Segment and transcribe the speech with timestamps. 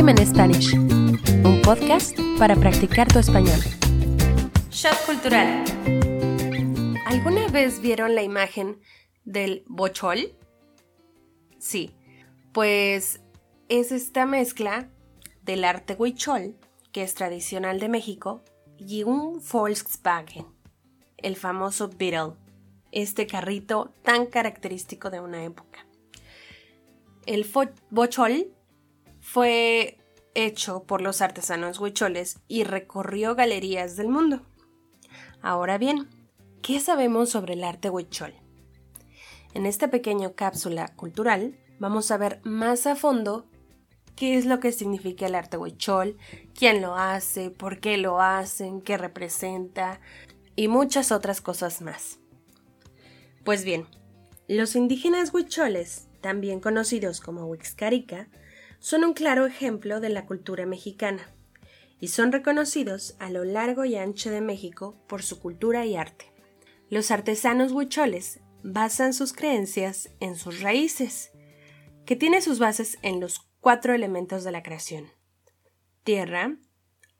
[0.00, 3.60] Dream in Spanish, un podcast para practicar tu español.
[4.70, 5.62] Shot cultural.
[7.04, 8.80] ¿Alguna vez vieron la imagen
[9.26, 10.32] del bochol?
[11.58, 11.94] Sí,
[12.52, 13.20] pues
[13.68, 14.88] es esta mezcla
[15.42, 16.56] del arte huichol,
[16.92, 18.42] que es tradicional de México,
[18.78, 20.46] y un Volkswagen,
[21.18, 22.36] el famoso Beetle,
[22.90, 25.84] este carrito tan característico de una época.
[27.26, 27.46] El
[27.90, 28.54] bochol
[29.32, 29.96] fue
[30.34, 34.42] hecho por los artesanos huicholes y recorrió galerías del mundo.
[35.40, 36.08] Ahora bien,
[36.62, 38.34] ¿qué sabemos sobre el arte huichol?
[39.54, 43.46] En esta pequeña cápsula cultural vamos a ver más a fondo
[44.16, 46.16] qué es lo que significa el arte huichol,
[46.52, 50.00] quién lo hace, por qué lo hacen, qué representa
[50.56, 52.18] y muchas otras cosas más.
[53.44, 53.86] Pues bien,
[54.48, 58.26] los indígenas huicholes, también conocidos como Huixcarica,
[58.80, 61.30] son un claro ejemplo de la cultura mexicana
[62.00, 66.32] y son reconocidos a lo largo y ancho de México por su cultura y arte.
[66.88, 71.30] Los artesanos huicholes basan sus creencias en sus raíces,
[72.06, 75.10] que tiene sus bases en los cuatro elementos de la creación.
[76.02, 76.56] Tierra,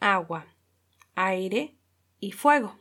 [0.00, 0.46] agua,
[1.14, 1.78] aire
[2.18, 2.76] y fuego.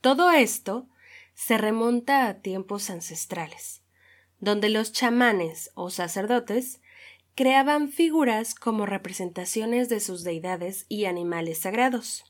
[0.00, 0.88] Todo esto
[1.34, 3.82] se remonta a tiempos ancestrales,
[4.38, 6.80] donde los chamanes o sacerdotes
[7.40, 12.22] creaban figuras como representaciones de sus deidades y animales sagrados.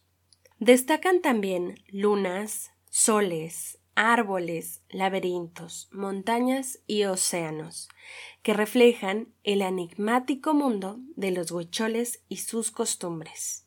[0.61, 7.89] Destacan también lunas, soles, árboles, laberintos, montañas y océanos,
[8.43, 13.67] que reflejan el enigmático mundo de los huicholes y sus costumbres.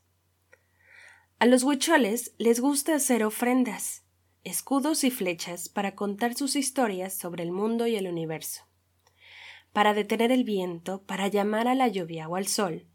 [1.40, 4.06] A los huicholes les gusta hacer ofrendas,
[4.46, 8.64] escudos y flechas para contar sus historias sobre el mundo y el universo
[9.74, 12.86] para detener el viento, para llamar a la lluvia o al sol,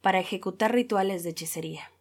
[0.00, 1.92] para ejecutar rituales de hechicería.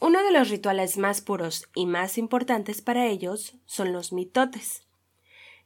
[0.00, 4.86] Uno de los rituales más puros y más importantes para ellos son los mitotes,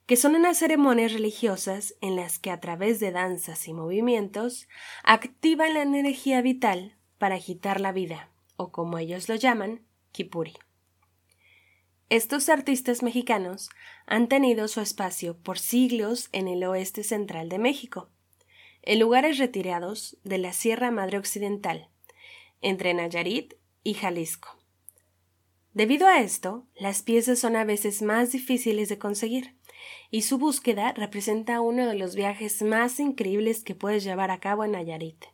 [0.06, 4.68] que son unas ceremonias religiosas en las que a través de danzas y movimientos
[5.04, 10.54] activan la energía vital para agitar la vida, o como ellos lo llaman, kipuri.
[12.12, 13.70] Estos artistas mexicanos
[14.04, 18.10] han tenido su espacio por siglos en el oeste central de México,
[18.82, 21.88] en lugares retirados de la Sierra Madre Occidental,
[22.60, 24.58] entre Nayarit y Jalisco.
[25.72, 29.56] Debido a esto, las piezas son a veces más difíciles de conseguir,
[30.10, 34.66] y su búsqueda representa uno de los viajes más increíbles que puedes llevar a cabo
[34.66, 35.24] en Nayarit.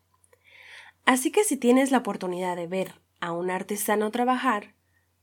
[1.05, 4.78] Así que si tienes la oportunidad de ver a un artesano trabajar,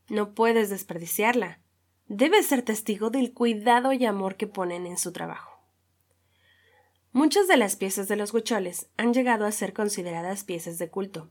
[0.08, 1.60] no puedes desperdiciarla.
[2.06, 5.60] Debes ser testigo del cuidado y amor que ponen en su trabajo.
[7.12, 11.30] Muchas de las piezas de los huicholes han llegado a ser consideradas piezas de culto,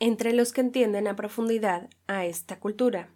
[0.00, 3.10] entre los que entienden a profundidad a esta cultura.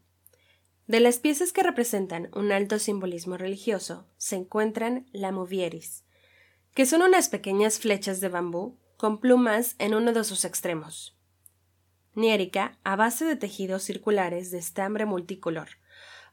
[0.86, 6.04] De las piezas que representan un alto simbolismo religioso se encuentran la movieris,
[6.74, 11.16] que son unas pequeñas flechas de bambú con plumas en uno de sus extremos
[12.14, 15.68] niérica a base de tejidos circulares de estambre multicolor,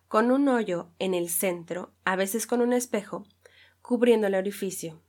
[0.07, 3.25] con un hoyo en el centro, a veces con un espejo,
[3.81, 5.01] cubriendo el orificio.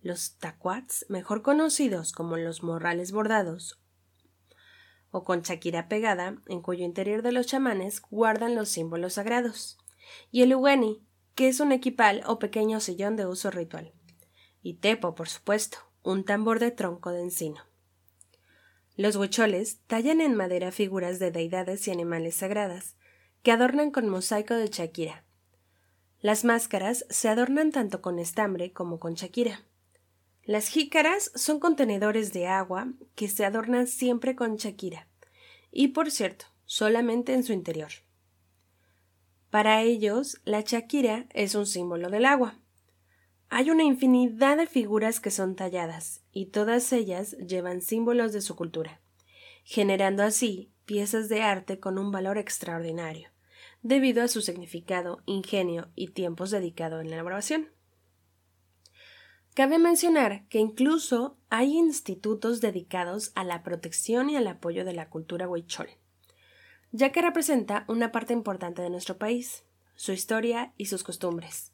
[0.00, 3.80] Los tacuats, mejor conocidos como los morrales bordados
[5.10, 9.78] o con chaquira pegada, en cuyo interior de los chamanes guardan los símbolos sagrados,
[10.30, 11.02] y el ugani,
[11.34, 13.92] que es un equipal o pequeño sillón de uso ritual,
[14.62, 17.62] y tepo, por supuesto, un tambor de tronco de encino.
[18.98, 22.96] Los huicholes tallan en madera figuras de deidades y animales sagradas,
[23.44, 25.24] que adornan con mosaico de Shakira.
[26.20, 29.62] Las máscaras se adornan tanto con estambre como con Shakira.
[30.42, 35.06] Las jícaras son contenedores de agua que se adornan siempre con Shakira,
[35.70, 37.92] y por cierto, solamente en su interior.
[39.48, 42.58] Para ellos, la Shakira es un símbolo del agua.
[43.50, 48.56] Hay una infinidad de figuras que son talladas, y todas ellas llevan símbolos de su
[48.56, 49.00] cultura,
[49.64, 53.30] generando así piezas de arte con un valor extraordinario,
[53.82, 57.70] debido a su significado, ingenio y tiempos dedicados en la elaboración.
[59.54, 65.08] Cabe mencionar que incluso hay institutos dedicados a la protección y al apoyo de la
[65.08, 65.88] cultura huichol,
[66.92, 71.72] ya que representa una parte importante de nuestro país, su historia y sus costumbres.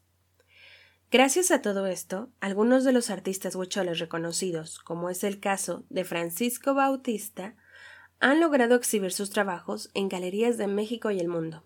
[1.17, 6.03] Gracias a todo esto, algunos de los artistas huicholes reconocidos, como es el caso de
[6.03, 7.55] Francisco Bautista,
[8.19, 11.63] han logrado exhibir sus trabajos en galerías de México y el mundo.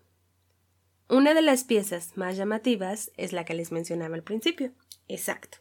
[1.08, 4.70] Una de las piezas más llamativas es la que les mencionaba al principio.
[5.08, 5.58] Exacto.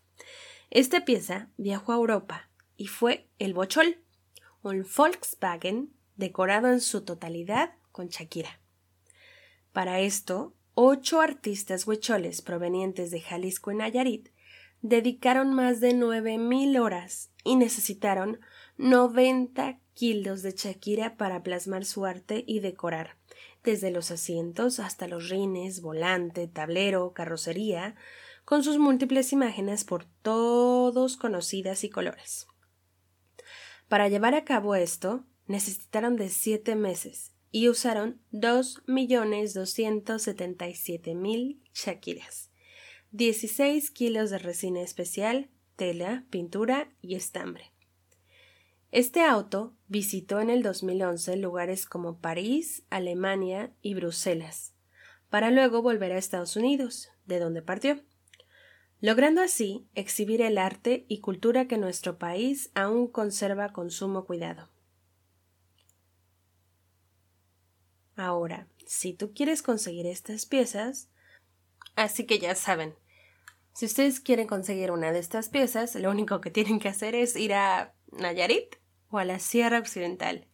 [0.69, 2.47] Esta pieza viajó a Europa
[2.77, 4.03] y fue el Bochol,
[4.61, 8.59] un Volkswagen decorado en su totalidad con Shakira.
[9.73, 14.29] Para esto, ocho artistas huicholes provenientes de Jalisco y Nayarit
[14.81, 18.39] dedicaron más de nueve mil horas y necesitaron
[18.77, 23.17] 90 kilos de Shakira para plasmar su arte y decorar,
[23.61, 27.95] desde los asientos hasta los rines, volante, tablero, carrocería,
[28.45, 32.47] con sus múltiples imágenes por todos conocidas y colores.
[33.89, 40.67] Para llevar a cabo esto, necesitaron de siete meses y usaron dos millones doscientos setenta
[40.67, 42.51] y siete mil shakiras,
[43.11, 47.71] 16 kilos de resina especial, tela, pintura y estambre.
[48.91, 54.73] Este auto visitó en el 2011 lugares como París, Alemania y Bruselas,
[55.29, 58.01] para luego volver a Estados Unidos, de donde partió,
[58.99, 64.69] logrando así exhibir el arte y cultura que nuestro país aún conserva con sumo cuidado.
[68.19, 71.09] Ahora, si tú quieres conseguir estas piezas,
[71.95, 72.93] así que ya saben,
[73.71, 77.37] si ustedes quieren conseguir una de estas piezas, lo único que tienen que hacer es
[77.37, 78.75] ir a Nayarit
[79.09, 80.49] o a la Sierra Occidental.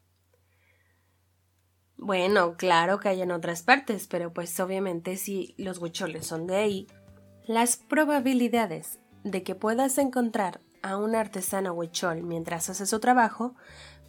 [1.97, 6.57] Bueno, claro que hay en otras partes, pero pues obviamente si los huicholes son de
[6.57, 6.87] ahí,
[7.47, 13.55] las probabilidades de que puedas encontrar a un artesano huichol mientras hace su trabajo,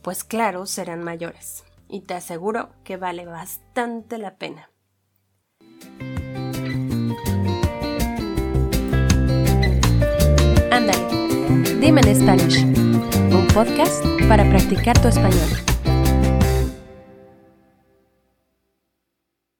[0.02, 1.65] pues claro, serán mayores.
[1.88, 4.70] Y te aseguro que vale bastante la pena.
[10.70, 15.65] Ándale, dime en Spanish, un podcast para practicar tu español.